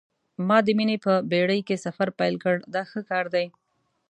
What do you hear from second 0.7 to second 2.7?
مینې په بېړۍ کې سفر پیل کړ